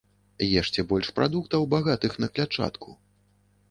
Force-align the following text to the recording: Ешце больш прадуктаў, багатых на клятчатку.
Ешце 0.61 0.85
больш 0.93 1.11
прадуктаў, 1.19 1.69
багатых 1.77 2.19
на 2.25 2.35
клятчатку. 2.37 3.01